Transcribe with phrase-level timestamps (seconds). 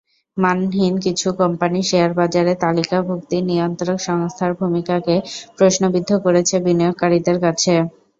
[0.37, 5.15] মানহীন কিছু কোম্পানির শেয়ারবাজারে তালিকাভুক্তি নিয়ন্ত্রক সংস্থার ভূমিকাকে
[5.57, 7.73] প্রশ্নবিদ্ধ করেছে বিনিয়োগকারীদের কাছে।